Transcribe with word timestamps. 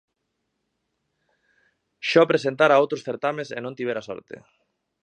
Xa 2.09 2.19
o 2.25 2.29
presentara 2.31 2.73
a 2.75 2.81
outros 2.83 3.03
certames 3.07 3.47
e 3.57 3.59
non 3.61 3.75
tivera 3.79 4.05
sorte. 4.09 4.35